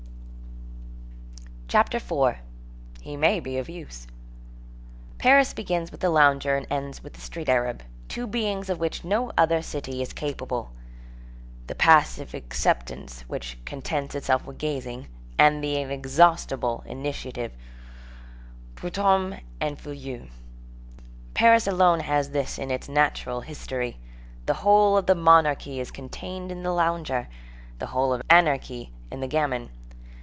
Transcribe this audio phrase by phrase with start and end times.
[1.67, 4.05] CHAPTER IV—HE MAY BE OF USE
[5.19, 9.05] Paris begins with the lounger and ends with the street Arab, two beings of which
[9.05, 10.71] no other city is capable;
[11.67, 15.07] the passive acceptance, which contents itself with gazing,
[15.39, 17.53] and the inexhaustible initiative;
[18.75, 20.27] Prudhomme and Fouillou.
[21.33, 23.95] Paris alone has this in its natural history.
[24.45, 27.29] The whole of the monarchy is contained in the lounger;
[27.79, 29.69] the whole of anarchy in the gamin.